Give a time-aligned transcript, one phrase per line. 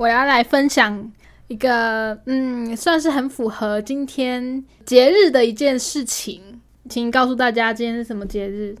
[0.00, 1.12] 我要来分享
[1.48, 6.40] 一个，嗯，算是很符合今天节日的一件事情，
[6.88, 8.74] 请告诉大家今天是什么节日？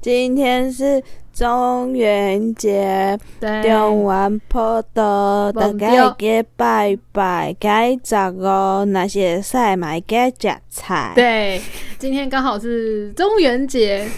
[0.00, 4.58] 今天是中元节，对，中完普
[4.94, 11.12] 渡，大家给拜拜，该十五那些赛买给食菜。
[11.14, 11.60] 对，
[11.98, 14.08] 今天刚好是中元节，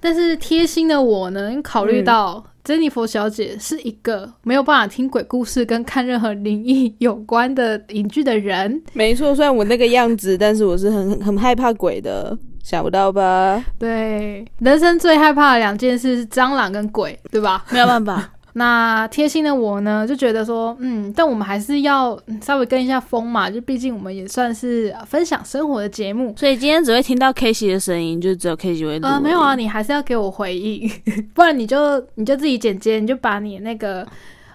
[0.00, 12.36] 但是贴心的我呢，考虑到珍妮佛小姐是一个没有办法听鬼故事跟看任何灵异有关的影剧的人，没错，虽然我那个样子，但是我是很很害怕鬼的。
[12.60, 13.64] 想不到吧？
[13.78, 17.64] 对，人生最害怕的两件事是蟑螂跟鬼，对吧？
[17.70, 18.30] 没有办法。
[18.58, 29.06] 那贴心的我呢，就觉得说，嗯，但我们还是要稍微跟一下风嘛，就毕竟我们也算是分享生活的节目，所以今天只会听到 K 西的声音，就只有 K 西会录。
[29.06, 30.90] 呃，没有啊，你还是要给我回应，
[31.32, 34.06] 不然你就你就自己剪接，你就把你那个。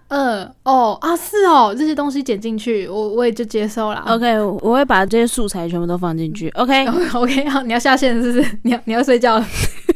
[0.09, 4.03] 嗯哦啊是哦，这些东西剪进去，我我也就接受了。
[4.07, 6.49] OK，我会把这些素材全部都放进去。
[6.49, 8.45] OK OK，好，你要下线是不是？
[8.61, 9.45] 你要你要睡觉了，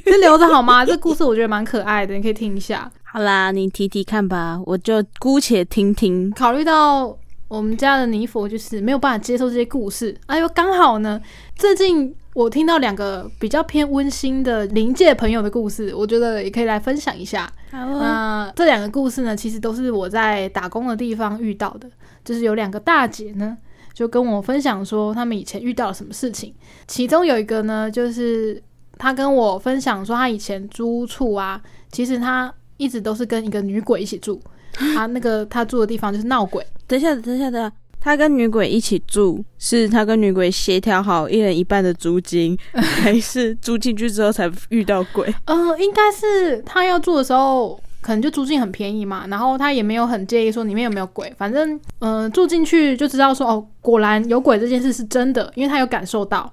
[0.05, 0.83] 这留着好吗？
[0.83, 2.89] 这故事我觉得蛮可爱的，你可以听一下。
[3.17, 6.29] 好啦，你提提看吧，我就姑且听听。
[6.29, 11.19] 考虑到我们家的尼佛就是没有办法接受这些故事，哎呦，刚好呢，
[11.55, 12.15] 最近。
[12.35, 17.51] 我听到两个比较偏温馨的临界朋友的故事，我觉得也可以来分享一下。
[17.71, 21.89] 那这两个故事呢，其实都是我在打工的地方遇到的。
[22.23, 23.57] 就是有两个大姐呢，
[23.91, 26.53] 就跟我分享说他们以前遇到了什么事情。
[26.85, 28.61] 其中有一个呢，就是
[28.99, 31.59] 她跟我分享说，她以前租屋处啊，
[31.91, 34.41] 其实她一直都是跟一个女鬼一起住。
[34.73, 36.65] 他那个他住的地方就是闹鬼。
[36.87, 37.71] 等一下，等一下，等一下。
[37.99, 45.33] 他跟女鬼一起住，是他跟女鬼协调好一人一半的租金， 还是租进去之后才遇到鬼？
[45.45, 56.49] 呃，应该是他要住的时候，可能就租金很便宜嘛，然后他也没有很介意说里面有没有鬼，反正嗯，住进去就知道说哦，果然有鬼这件事是真的，因为他有感受到，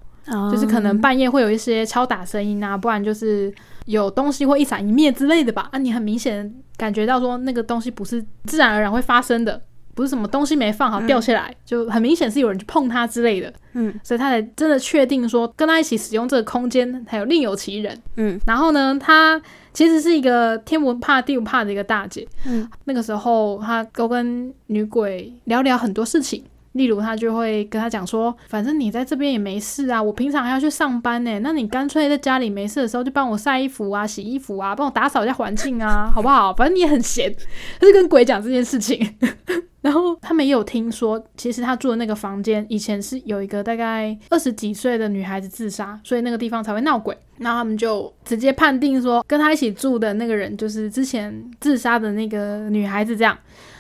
[0.51, 3.53] 就是可能半夜会有一些敲打声音啊，不然就是
[3.87, 5.69] 有东西会一闪一灭之类的吧。
[5.73, 9.61] 啊，你很明显感觉到说那个东西不是自然而然会发生的。
[9.95, 13.53] 不是什么东西没放好掉下来，就很明显是有人去碰它之类的。
[13.75, 17.97] 嗯，所以他才真的确定说跟他一起使用这个空间还有另有其人。
[18.17, 19.41] 嗯，然后呢，他
[19.73, 22.27] 其实是一个天不怕地不怕的一个大姐。
[22.45, 26.43] 嗯，那个时候他都跟女鬼聊聊很多事情。
[26.75, 31.39] 例如，他就会跟他讲说：“反正你在这边也没事啊，我平常还要去上班呢。
[31.41, 36.53] 那你干脆在家里没事的时候，就帮我晒衣服啊、洗衣服啊，帮我打扫一下环境啊， 好不好？
[36.53, 37.33] 反正你也很闲。”
[37.81, 39.15] 他就跟鬼讲这件事情。
[39.83, 47.17] 然后他们也有听说，其实他住的那个房间以前是有一个大概二十几岁的女孩子自杀，所以那个地方才会闹鬼。
[47.37, 53.37] 那他们就直接判定说，跟他一起住的那个人就是之前自杀的那个女孩子这样。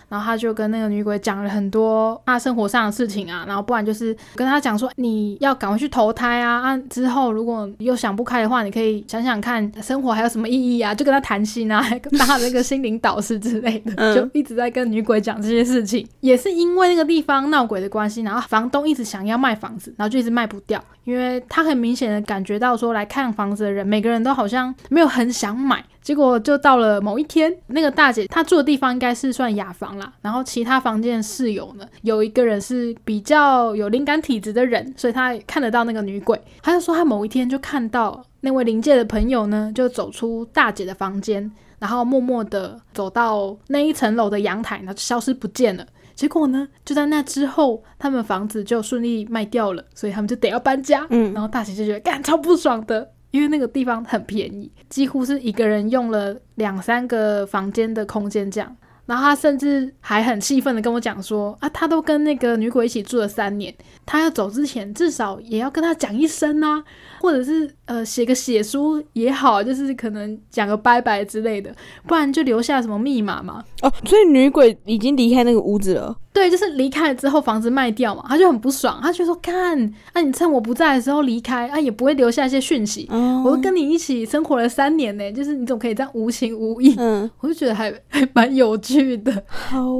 [0.08, 16.06] 然后他就跟那个女鬼讲了很多他生活上的事情啊，然后不然就是跟他讲说你要赶快去投胎啊，啊之后如果又想不开的话，你可以想想看生活还有什么意义啊，就跟他谈心啊， 跟他那个心灵导师之类的，就一直在跟女鬼讲这些事情。
[16.20, 25.84] 也是因为那个地方闹鬼的关系，然后房东一直想要卖房子，然后就一直卖不掉，因为他很明显的感觉到说来看房子的人，每个人都好像没有很想买。
[26.04, 36.38] 结果就到了某一天，那个大姐她住的地方应该是算雅房啦，然后其他房间的室友呢，有一个人是比较有灵感体质的人，所以他看得到那个女鬼。
[36.62, 45.86] 他就说他某一天就看到那位灵界的朋友呢，就走出大姐的房间，然后默默的走到那一层楼的阳台，然后消失不见了。
[46.14, 51.04] 结果呢，就在那之后，他们房子就顺利卖掉了，所以他们就得要搬家。
[51.10, 53.10] 嗯，然后大姐就觉得干超不爽的。
[53.34, 58.76] 因为那个地方很便宜，几乎是一个人用了两三个房间的空间这样。
[59.06, 63.74] 然后他甚至还很气愤的跟我讲说：“啊，他都跟那个女鬼一起住了三年，
[64.06, 66.82] 他要走之前至少也要跟他讲一声啊，
[67.20, 71.74] 或者是呃写个血书也好，就是可能讲个拜拜之类的，
[72.06, 76.16] 不然就留下什么密码嘛。”哦，所以女鬼已经离开那个屋子了。
[76.32, 79.78] 对，就是离开了之后，房子卖掉嘛，他就很不爽，他就说：“看，
[80.12, 83.08] 啊你趁我不在的时候离开，啊，也不会留下一些讯息。
[83.44, 89.44] 我都跟你一起生活了三年呢，就是你总可以这样无情无义。”嗯，我就觉得还还蛮有趣的。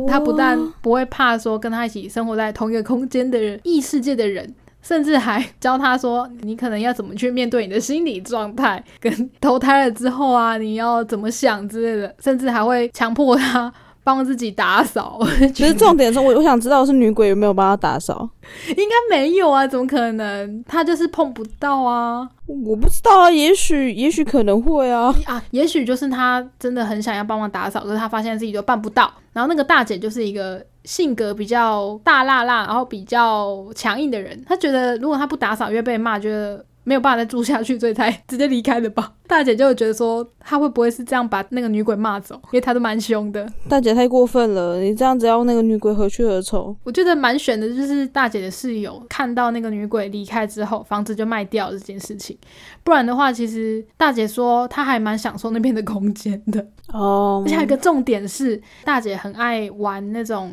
[0.09, 13.73] 他不但不会怕说跟他一起生活在同一个空间的人，异世界的人，甚至还教他说：“你可能要怎么去面对你的心理状态，跟投胎了之后啊，你要怎么想之类的，甚至还会强迫他。”
[14.05, 15.19] 帮自己打扫。
[15.53, 18.29] 其实重点是，我我想知道是女鬼有没有帮他打扫，
[18.69, 20.65] 应该没有啊，怎么可能？
[20.69, 25.15] 他就是碰不到啊我不知道啊，也许也许可能会啊。
[25.25, 25.43] 啊！
[25.51, 29.11] 也许就是他真的很想要帮忙打扫，可是他发现自己都办不到。
[29.33, 34.45] 然后那个大姐就是一个性格比较大辣辣，然后比较强硬的人。
[34.47, 39.13] 她觉得如果她不打扫，又会被骂，觉得没有办法再住下去，所以才直接离开的吧。
[39.27, 42.35] 大姐就觉得说，她会不会是这样把那个女鬼骂走？
[42.45, 43.51] 因为她都蛮凶的。
[43.69, 46.77] 大姐太过分了，你这样子要那个女鬼何去何从？
[46.85, 52.37] 我觉得蛮悬的，就是大姐的室友看到那个女鬼离开之后，房子就卖掉这件事情。
[52.85, 56.65] 不然的话，其实大姐说她还蛮享受那边的空间的。
[56.93, 60.53] 哦而且还有一个重点是，大姐很爱玩那种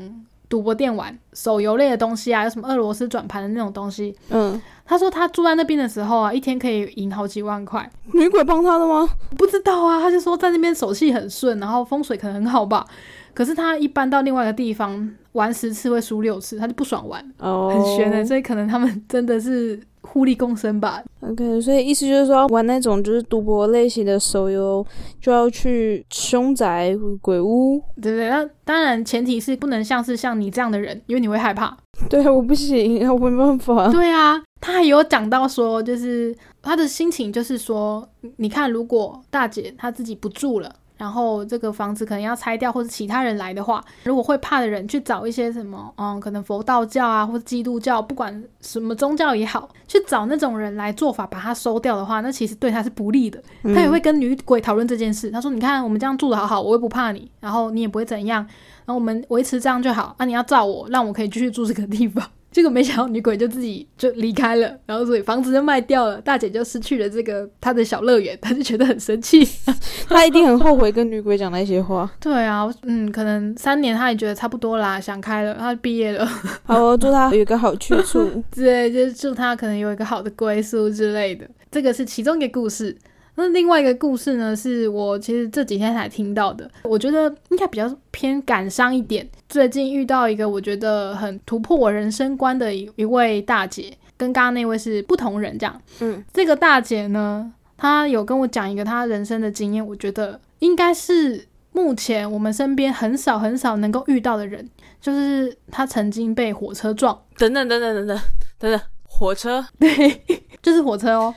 [0.51, 4.13] 赌博店玩、手游类的东西啊，有什么俄罗斯转盘的那种东西。
[4.29, 7.89] 嗯，他说他住在那边的时候啊，一天可以赢好几万块。
[8.11, 9.07] 女鬼帮他的吗？
[9.37, 12.85] 不知道啊，他就说在那边手气很顺，然后风水可能很好吧。
[13.33, 18.25] 可是他一搬到另外一个地方玩十次会输六次，他就不爽玩，哦，很悬的。
[18.25, 21.01] 所以可能他们真的是互利共生吧。
[21.21, 24.85] OK，所以意思就是说，玩那种就是赌博类型的手游，
[25.19, 27.81] 就要去凶宅、鬼屋。
[28.01, 28.29] 对不对？
[28.29, 31.77] 那当然前提是不能像是像你这样的人，因为你会害怕。
[32.09, 33.89] 对，我不行，我没办法。
[33.91, 38.07] 对啊，他还有讲到说，就是他的心情，就是说，
[38.37, 40.73] 你看，如果大姐她自己不住了。
[41.01, 53.41] 然后这个房子可能要拆掉，或者其他人来的话，如果会怕的人去找一些什么，嗯，可能佛道教啊，或者基督教，不管什么宗教也好，去找那种人来做法把它收掉的话，那其实对他是不利的。
[53.63, 55.31] 嗯他也会跟女鬼讨论这件事。
[55.31, 58.45] 他说：“你看，我们这样住的好好，我又不怕你，然后你也不会怎样，
[58.85, 60.13] 然后我们维持这样就好。
[60.19, 69.47] 啊，你要照我，让我可以继续住这个地方。”结果没想到女鬼就自己就离开了，然后所以房子就卖掉了，大姐就失去了这个她的小乐园，她就觉得很生气。
[70.09, 72.11] 她一定很后悔跟女鬼讲那些话。
[72.19, 76.25] 对啊，嗯，可能三年她也觉得差不多啦，想开了，她毕业了，
[76.63, 78.43] 好，哦祝她有一个好去处。
[78.53, 81.47] 对，就是祝她可能有一个好的归宿之类的。
[81.71, 82.95] 这个是其中一个故事。
[83.35, 89.27] 那另外一个故事呢，是我其实这几天才听到的，我觉得应该比较偏感伤一点。
[89.47, 95.57] 最近遇到一个我觉得很突破我人生观的一一位大姐，跟刚刚那位是不同人。
[95.57, 104.69] 这样，嗯，这个大姐呢，她有跟我讲一个她人生的经验，我觉得应该是目前我们身边很少很少能够遇到的人，
[104.99, 108.19] 就是她曾经被火车撞，等等等等等等
[108.59, 110.21] 等等，火车 对，
[110.61, 111.33] 就是火车哦，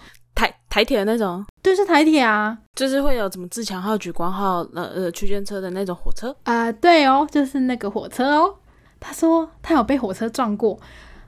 [0.75, 6.35] 台台铁的那种，对，是台铁啊，就是会有什么自强号、莒光号、呃呃区间车的那种火车。
[6.43, 8.53] 啊、对哦，就是那个火车哦。
[8.99, 10.76] 他说他有被火车撞过，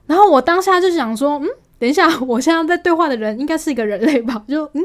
[0.05, 1.47] 然后我当下就想说，嗯，
[1.79, 4.43] 等一下，我现在在对话的人应该是一个人类吧？
[4.49, 4.83] 就嗯，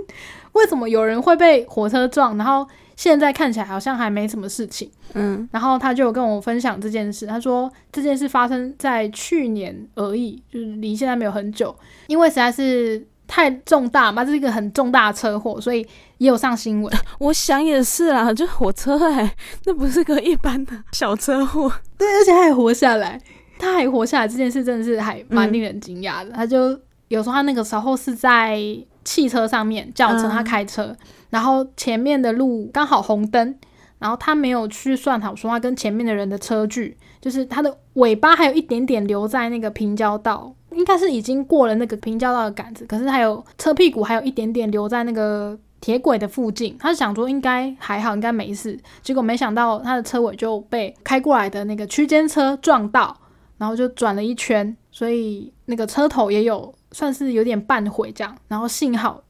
[0.52, 2.38] 为什么有人会被火车撞？
[2.38, 2.64] 然后
[2.94, 4.88] 现在看起来好像还没什么事情。
[5.14, 11.74] 嗯然后他就有跟我分享这件事，他说这件事发生在去年而已，就是离现在没有很久，
[12.06, 15.86] 因为实在是太重大嘛，这是一个很重大的车祸，所以
[16.18, 16.94] 也有上新闻。
[17.18, 19.34] 我想也是啦，就火车哎、
[19.64, 21.72] 那不是个一般的小车祸。
[21.96, 23.20] 对，而且他还活下来，
[23.58, 26.30] 他还活下来这件事真的是还蛮令人惊讶的。
[26.32, 26.78] 他就
[27.08, 28.60] 有时候他那个时候是在
[29.04, 30.94] 汽车上面，轿车嗯他开车，
[31.30, 33.54] 然后前面的路刚好红灯，
[33.98, 40.54] 然后他没有去算好说他跟前面的人的车距，就是他的尾巴还有一点点留在那个平交道。
[40.74, 46.76] 应该是已经过了那个平交道的杆子，可是还有车屁股还有一点点留在那个铁轨的附近。
[46.78, 53.16] 他想说应该还好，应该没事，结果没想到他的车尾就被开过来的那个区间车撞到，
[53.58, 58.36] 然后就转了一圈，所以那个车头也有算是有点半毁这样。
[58.48, 59.22] 然后幸好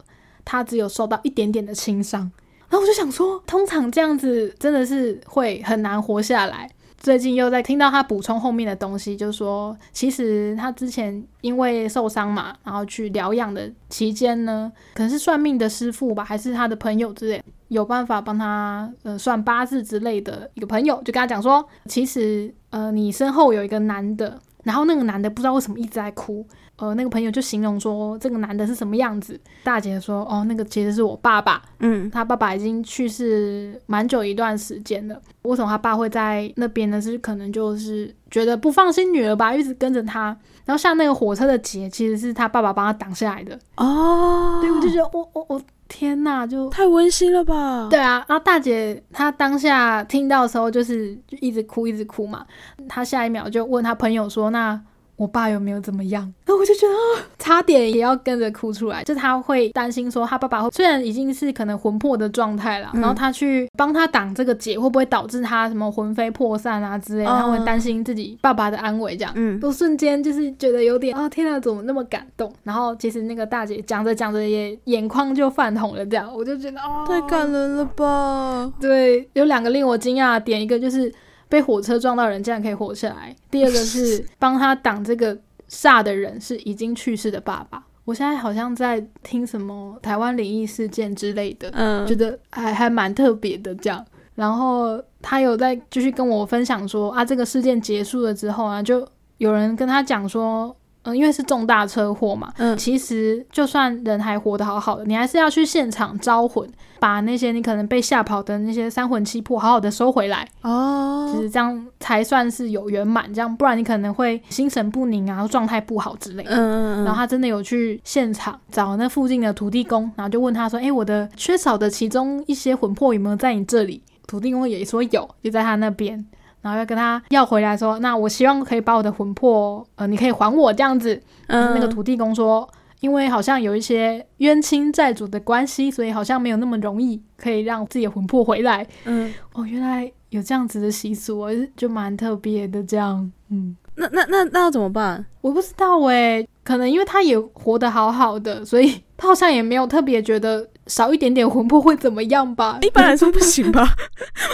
[0.45, 2.21] 他只有受到一点点的轻伤。
[2.69, 6.67] 然后我就想说，通常这样子真的是会很难活下来。
[7.03, 26.45] 最近又在听到他补充后面的东西，就说，其实他之前因为受伤嘛，然后去疗养的期间呢，可能是算命的师傅吧，还是他的朋友之类，有办法帮他呃算八字之类的一个朋友，就跟他讲说，其实呃你身后有一个男的，然后那个男的不知道为什么一直在哭，
[26.77, 35.21] 呃那个朋友就形容说这个男的是什么样子，大姐说哦那个其实是我爸爸，嗯他爸爸已经去世蛮久一段时间了。
[35.43, 37.01] 为什么他爸会在那边呢？
[37.01, 40.37] 是可能就是觉得不放心女儿吧，一直跟着他。
[40.65, 43.59] 然后像那个火车的劫，其实是他爸爸帮他挡下来的。
[43.75, 47.87] 哦，对，我就觉得我我我天呐，就太温馨了吧？
[47.89, 48.25] 对啊。
[48.27, 52.45] 然后大姐她当下听到的时候，就是就一直哭一直哭嘛。
[52.89, 54.79] 她下一秒就问她朋友说：“那
[55.15, 56.21] 我爸有没有怎么样？
[56.45, 59.03] 然后我就觉得啊，差点也要跟着哭出来。
[59.03, 67.25] 就他会担心说，他爸爸虽然已经是可能魂魄的状态了，然后他去帮他挡这个劫，会不会导致他什么魂飞魄散啊之类？
[67.25, 69.31] 他会担心自己爸爸的安危，这样。
[69.35, 72.51] 嗯，都瞬间就是觉得有点啊，天哪，怎么那么感动？
[72.63, 78.71] 然后其实那个大姐讲着讲着也眼眶就泛红了，这样我就觉得啊，太感人了吧？
[78.79, 81.13] 对，有两个令我惊讶的点，一个就是。
[81.53, 83.35] 被火车撞到人竟然可以活下来。
[83.51, 85.37] 第二个是 帮他挡这个
[85.69, 87.85] 煞的人是已经去世的爸爸。
[88.05, 94.03] 我现在好像在听什么台湾灵异事件之类的，嗯，觉得还还蛮特别的这样。
[94.33, 99.07] 然后他有在继续跟我分享说啊，这个事件结束了之后啊，就
[99.37, 100.75] 有人跟他讲说。
[101.03, 106.67] 嗯，因为是重大车祸嘛，嗯，其实就算人还活得好好的，你还是要去现场招魂，
[106.99, 116.51] 把那些你可能被吓跑的那些三魂七魄好好的收回来哦，其实这样才算是有圆满，这样不然你可能会心神不宁啊，状态不好之类的。
[116.51, 117.05] 嗯嗯嗯。
[117.05, 126.25] 然后他真的有去现场找那附近的土地公，然后就问他说：“哎，我的缺少的其中一些魂魄有没有在你这里？”土地公也说有，就在他那边。
[126.63, 131.21] 然后要跟他要回来，说那我希望可以把我的魂魄，呃，你可以还我这样子。
[131.47, 132.67] 嗯，那个土地公说，
[133.01, 138.87] 因为好像有一些冤亲债主的关系，所以好像没有那么容易可以让自己的魂魄回来。
[139.03, 142.81] 嗯，哦，原来有这样子的习俗，我就蛮特别的。
[142.81, 145.25] 这样，嗯，那那那那要怎么办？
[145.41, 152.79] 我不知道诶，可能因为他也活得好好的，所以他好像也没有特别觉得少一点点魂魄会怎么样吧？
[152.81, 153.85] 一般来说不行吧？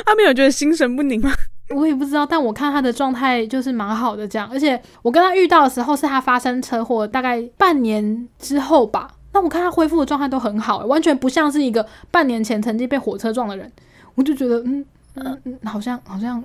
[0.07, 1.31] 他没有觉得心神不宁吗？
[1.75, 4.49] 我也不知道，但我看他的状态就是蛮好的，这样。
[4.51, 13.71] 而且我跟他遇到的时候是他发生车祸大概半年之后吧，那我看他恢复的状态都很好，完全不像是一个半年前曾经被火车撞的人。
[14.15, 14.83] 我就觉得，嗯
[15.15, 16.43] 嗯嗯，好像好像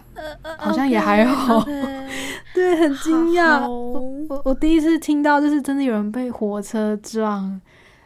[0.59, 1.65] 好像也还好，
[2.55, 3.67] 对，很惊讶。
[3.69, 7.61] 我我我第一次听到就是真的有人被火车撞。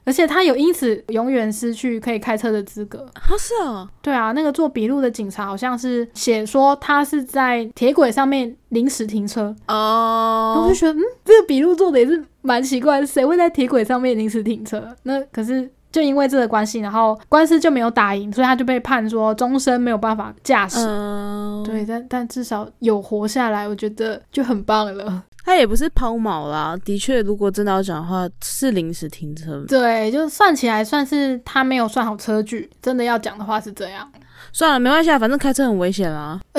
[0.09, 3.37] 而且他有因此永远失去可以开车的资格啊！
[3.39, 14.83] 是啊，对啊，那个做笔录的警察好像是写说他是在铁轨上面临时停车哦，我就觉得嗯，这个笔录做的也是蛮奇怪，谁会在铁轨上面临时停车？
[15.03, 20.79] 那可是就因为这个关系，然后官司就没有打赢，所以他就被判说终身没有办法驾驶。
[21.67, 25.23] 对，但但至少有活下来，我觉得就很棒了。
[25.49, 29.65] 他也不是抛锚啦，的确，如果真的要讲的话，是临时停车。
[29.67, 32.69] 对，就算起来算是他没有算好车距。
[32.83, 34.07] 真的要讲的话是这样。
[34.53, 36.39] 算了，没关系啊，反正开车很危险啊，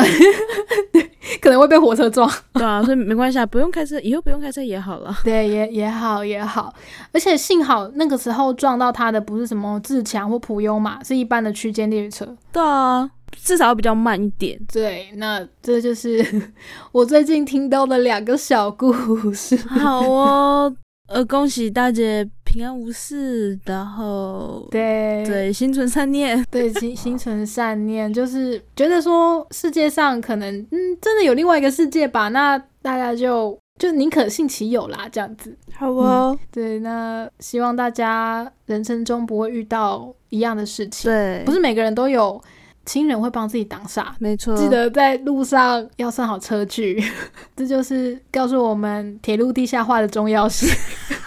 [1.39, 2.27] 可能会被火车撞。
[2.53, 5.15] 对啊，所以没关系啊，不用开车，以后不用开车也好了。
[5.23, 6.73] 对，也也好也好，
[7.13, 12.35] 而且幸好那个时候撞到他的不是什么自强或普悠嘛，是一般的区间列车。
[12.51, 13.07] 对啊。
[13.43, 14.59] 至少要比较慢一点。
[14.71, 16.25] 对，那这就是
[16.91, 18.93] 我最近听到的两个小故
[19.33, 19.55] 事。
[19.57, 20.75] 好哦，
[21.07, 35.55] 呃，恭喜大姐平安无事，然后对对，心存善念， 对心心存善念，就是觉得说世界上可能嗯真的有另外一个世界吧，那大家就就宁可信其有啦，这样子。
[35.73, 41.09] 好哦，对，那希望大家人生中不会遇到一样的事情。
[41.09, 42.41] 对，不是每个人都有。
[42.89, 44.57] 亲人会帮自己挡煞，没错。
[44.57, 46.99] 记得在路上要算好车距，
[47.55, 50.67] 这就是告诉我们铁路地下化的重要性，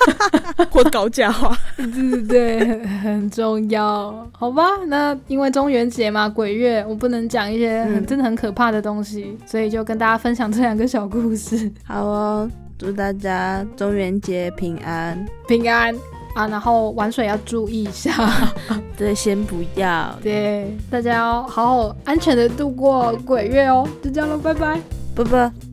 [0.73, 4.28] 或高架化，对对，很重要。
[4.33, 11.71] 好吧，那因为中元节嘛，鬼月，我不能讲一些很真的很可怕的东西，所以就跟大家分享这两个小故事。
[11.85, 15.95] 好哦，祝大家中元节平安，平安。
[16.34, 18.12] 啊，然后玩水要注意一下，
[18.96, 24.80] 对，先不要，对，大家要好好安全的度过鬼月哦，就这样了，拜拜，
[25.14, 25.71] 拜拜。